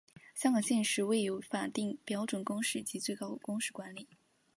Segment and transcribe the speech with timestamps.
[0.33, 3.95] 香港现时未有法定标准工时及最高工时规管。